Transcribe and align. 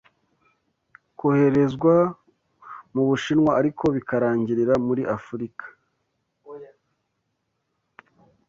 koherezwa 1.19 1.95
mubushinwa 2.93 3.51
ariko 3.59 3.83
bikarangirira 3.95 4.73
muri 4.87 5.01
Afrika 5.17 5.65